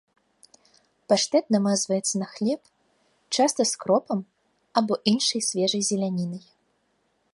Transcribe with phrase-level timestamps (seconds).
[1.11, 2.61] Паштэт намазваецца на хлеб,
[3.37, 4.19] часта з кропам
[4.83, 6.43] або іншай свежай зелянінай.